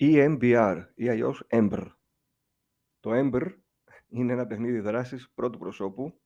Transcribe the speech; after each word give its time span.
EMBR 0.00 0.84
ή 0.94 1.08
αλλιώς 1.08 1.46
EMBR. 1.50 1.86
Το 3.00 3.10
EMBR 3.12 3.46
είναι 4.08 4.32
ένα 4.32 4.46
παιχνίδι 4.46 4.80
δράσης 4.80 5.30
πρώτου 5.34 5.58
προσώπου. 5.58 6.20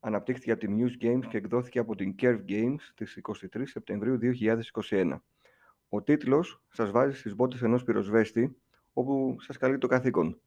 Αναπτύχθηκε 0.00 0.50
από 0.50 0.60
την 0.60 0.76
News 0.78 1.04
Games 1.04 1.26
και 1.28 1.36
εκδόθηκε 1.36 1.78
από 1.78 1.94
την 1.94 2.14
Curve 2.18 2.44
Games 2.48 2.76
στις 2.78 3.20
23 3.22 3.62
Σεπτεμβρίου 3.64 4.18
2021. 4.90 5.20
Ο 5.88 6.02
τίτλος 6.02 6.62
σας 6.68 6.90
βάζει 6.90 7.18
στις 7.18 7.34
μπότες 7.34 7.62
ενός 7.62 7.84
πυροσβέστη, 7.84 8.56
όπου 8.92 9.36
σας 9.40 9.56
καλεί 9.56 9.78
το 9.78 9.86
καθήκον. 9.86 10.40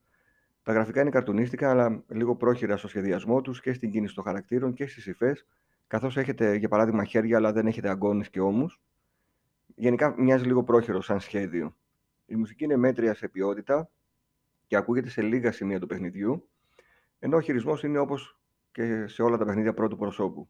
Τα 0.64 0.74
γραφικά 0.74 1.02
είναι 1.02 1.10
καρτουνίστικα, 1.10 1.70
αλλά 1.70 2.04
λίγο 2.08 2.36
πρόχειρα 2.36 2.78
στο 2.78 2.88
σχεδιασμό 2.88 3.42
τους 3.42 3.62
και 3.62 3.74
στην 3.74 3.92
κίνηση 3.92 4.16
των 4.16 4.24
χαρακτήρων 4.24 4.74
και 4.74 4.88
στις 4.88 5.06
υφές, 5.06 5.48
καθώς 5.88 6.18
έχετε 6.18 6.56
για 6.56 6.68
παράδειγμα 6.68 7.04
χέρια, 7.04 7.38
αλλά 7.38 7.52
δεν 7.52 7.68
έχετε 7.68 7.90
αγκώνες 7.90 8.30
και 8.30 8.40
ώμους. 8.40 8.82
Γενικά 9.76 10.16
μοιάζει 10.18 10.46
λίγο 10.46 10.64
πρόχειρο 10.64 11.02
σαν 11.02 11.20
σχέδιο. 11.20 11.76
Η 12.26 12.36
μουσική 12.36 12.64
είναι 12.64 12.76
μέτρια 12.76 13.14
σε 13.14 13.28
ποιότητα 13.28 13.90
και 14.68 14.76
ακούγεται 14.76 15.10
σε 15.10 15.22
λίγα 15.22 15.52
σημεία 15.52 15.80
του 15.80 15.88
παιχνιδιού, 15.88 16.50
ενώ 17.20 17.38
ο 17.38 17.42
χειρισμός 17.42 17.84
είναι 17.84 17.98
όπως 17.98 18.40
και 18.72 19.08
σε 19.08 19.22
όλα 19.22 19.38
τα 19.38 19.46
παιχνίδια 19.46 19.74
πρώτου 19.74 19.98
προσώπου. 19.98 20.50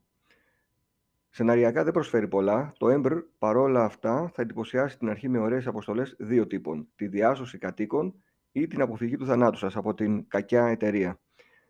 Σεναριακά 1.29 1.83
δεν 1.83 1.93
προσφέρει 1.93 2.27
πολλά. 2.27 2.73
Το 2.77 2.87
Ember 2.89 3.23
παρόλα 3.37 3.83
αυτά 3.83 4.31
θα 4.33 4.41
εντυπωσιάσει 4.41 4.97
την 4.97 5.09
αρχή 5.09 5.29
με 5.29 5.39
ωραίες 5.39 5.67
αποστολές 5.67 6.15
δύο 6.19 6.47
τύπων: 6.47 6.87
τη 6.95 7.07
διάσωση 7.07 7.57
κατοίκων 7.57 8.23
ή 8.51 8.67
την 8.67 8.81
αποφυγή 8.81 9.17
του 9.17 9.25
θανάτου 9.25 9.57
σας 9.57 9.75
από 9.75 9.93
την 9.93 10.27
κακιά 10.27 10.65
εταιρεία. 10.65 11.19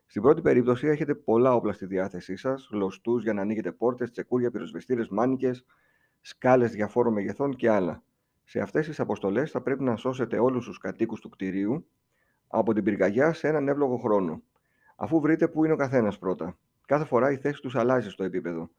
Στην 0.05 0.21
πρώτη 0.21 0.41
περίπτωση 0.41 0.87
έχετε 0.87 1.15
πολλά 1.15 1.55
όπλα 1.55 1.73
στη 1.73 1.85
διάθεσή 1.85 2.35
σας, 2.35 2.69
λωστού 2.71 3.17
για 3.17 3.33
να 3.33 3.41
ανοίγετε 3.41 3.71
πόρτες, 3.71 4.11
τσεκούρια, 4.11 4.51
πυροσβεστήρες, 4.51 5.07
μάνικες, 5.09 5.65
σκάλες 6.21 6.71
διαφόρων 6.71 7.13
μεγεθών 7.13 7.55
και 7.55 7.69
άλλα. 7.69 8.03
Σε 8.45 8.59
αυτές 8.59 8.85
τις 8.85 8.99
αποστολές 8.99 9.51
θα 9.51 9.61
πρέπει 9.61 9.83
να 9.83 9.95
σώσετε 9.95 10.39
όλους 10.39 10.65
τους 10.65 10.77
κατοίκους 10.77 11.19
του 11.19 11.29
κτηρίου 11.29 11.87
από 12.47 12.73
την 12.73 12.83
πυρκαγιά 12.83 13.33
σε 13.33 13.47
έναν 13.47 13.67
εύλογο 13.67 13.97
χρόνο. 13.97 14.43
Αφού 14.95 15.19
βρείτε 15.19 15.47
πού 15.47 15.63
είναι 15.63 15.73
ο 15.73 15.77
καθένας 15.77 16.17
πρώτα. 16.19 16.57
Κάθε 16.85 17.05
φορά 17.05 17.31
η 17.31 17.37
θέση 17.37 17.61
τους 17.61 17.75
αλλάζει 17.75 18.09
στο 18.09 18.23
επίπεδο. 18.23 18.69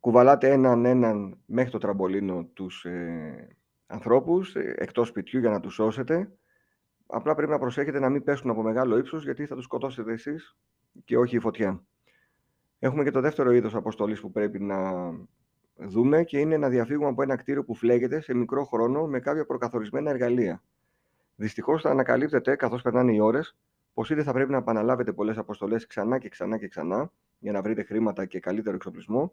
Κουβαλάτε 0.00 0.50
έναν 0.50 0.84
έναν 0.84 1.38
μέχρι 1.46 1.70
το 1.70 1.78
τραμπολίνο 1.78 2.44
τους 2.44 2.84
ε, 2.84 3.56
ανθρώπους 3.86 4.54
ε, 4.54 4.74
εκτός 4.78 5.08
σπιτιού 5.08 5.40
για 5.40 5.50
να 5.50 5.60
τους 5.60 5.74
σώσετε. 5.74 6.32
Απλά 7.06 7.34
πρέπει 7.34 7.52
να 7.52 7.58
προσέχετε 7.58 7.98
να 7.98 8.08
μην 8.08 8.24
πέσουν 8.24 8.50
από 8.50 8.62
μεγάλο 8.62 8.98
ύψος 8.98 9.24
γιατί 9.24 9.46
θα 9.46 9.54
τους 9.54 9.64
σκοτώσετε 9.64 10.12
εσείς 10.12 10.56
και 11.04 11.18
όχι 11.18 11.36
η 11.36 11.40
φωτιά. 11.40 11.84
Έχουμε 12.78 13.04
και 13.04 13.10
το 13.10 13.20
δεύτερο 13.20 13.50
είδος 13.50 13.74
αποστολής 13.74 14.20
που 14.20 14.30
πρέπει 14.30 14.60
να 14.60 14.76
δούμε 15.76 16.24
και 16.24 16.38
είναι 16.38 16.56
να 16.56 16.68
διαφύγουμε 16.68 17.08
από 17.08 17.22
ένα 17.22 17.36
κτίριο 17.36 17.64
που 17.64 17.74
φλέγεται 17.74 18.20
σε 18.20 18.34
μικρό 18.34 18.64
χρόνο 18.64 19.06
με 19.06 19.20
κάποια 19.20 19.44
προκαθορισμένα 19.44 20.10
εργαλεία. 20.10 20.62
Δυστυχώς 21.36 21.82
θα 21.82 21.90
ανακαλύπτετε 21.90 22.56
καθώς 22.56 22.82
περνάνε 22.82 23.12
οι 23.12 23.20
ώρες 23.20 23.56
πως 23.94 24.10
είτε 24.10 24.22
θα 24.22 24.32
πρέπει 24.32 24.50
να 24.50 24.56
επαναλάβετε 24.56 25.12
πολλές 25.12 25.38
αποστολές 25.38 25.86
ξανά 25.86 26.18
και 26.18 26.28
ξανά 26.28 26.58
και 26.58 26.68
ξανά 26.68 27.12
για 27.38 27.52
να 27.52 27.62
βρείτε 27.62 27.82
χρήματα 27.82 28.24
και 28.24 28.40
καλύτερο 28.40 28.76
εξοπλισμό, 28.76 29.32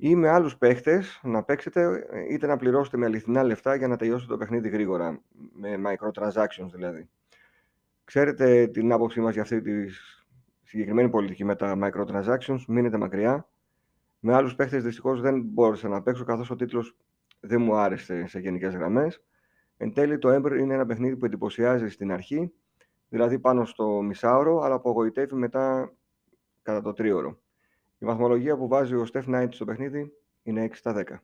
ή 0.00 0.14
με 0.14 0.28
άλλους 0.28 0.56
παίχτες 0.56 1.20
να 1.22 1.42
παίξετε 1.42 2.06
είτε 2.30 2.46
να 2.46 2.56
πληρώσετε 2.56 2.96
με 2.96 3.06
αληθινά 3.06 3.42
λεφτά 3.42 3.74
για 3.74 3.88
να 3.88 3.96
τελειώσετε 3.96 4.32
το 4.32 4.38
παιχνίδι 4.38 4.68
γρήγορα, 4.68 5.22
με 5.52 5.80
microtransactions 5.86 6.70
δηλαδή. 6.72 7.08
Ξέρετε 8.04 8.66
την 8.66 8.92
άποψή 8.92 9.20
μας 9.20 9.32
για 9.32 9.42
αυτή 9.42 9.60
τη 9.60 9.72
συγκεκριμένη 10.62 11.08
πολιτική 11.08 11.44
με 11.44 11.56
τα 11.56 11.78
microtransactions, 11.82 12.64
μείνετε 12.68 12.96
μακριά. 12.96 13.48
Με 14.20 14.34
άλλους 14.34 14.54
παίχτες 14.54 14.82
δυστυχώς 14.82 15.20
δεν 15.20 15.42
μπόρεσα 15.42 15.88
να 15.88 16.02
παίξω 16.02 16.24
καθώς 16.24 16.50
ο 16.50 16.56
τίτλος 16.56 16.96
δεν 17.40 17.62
μου 17.62 17.74
άρεσε 17.74 18.26
σε 18.26 18.38
γενικές 18.38 18.74
γραμμές. 18.74 19.22
Εν 19.76 19.92
τέλει, 19.92 20.18
το 20.18 20.34
Ember 20.34 20.58
είναι 20.58 20.74
ένα 20.74 20.86
παιχνίδι 20.86 21.16
που 21.16 21.24
εντυπωσιάζει 21.24 21.88
στην 21.88 22.12
αρχή, 22.12 22.52
δηλαδή 23.08 23.38
πάνω 23.38 23.64
στο 23.64 24.02
μισάωρο, 24.02 24.60
αλλά 24.60 24.74
απογοητεύει 24.74 25.34
μετά 25.34 25.92
κατά 26.62 26.82
το 26.82 26.92
τρίωρο. 26.92 27.40
Η 27.98 28.04
βαθμολογία 28.04 28.56
που 28.56 28.68
βάζει 28.68 28.94
ο 28.94 29.06
Steph 29.12 29.24
Knight 29.34 29.48
στο 29.50 29.64
παιχνίδι 29.64 30.12
είναι 30.42 30.64
6 30.64 30.70
στα 30.72 31.04
10. 31.08 31.20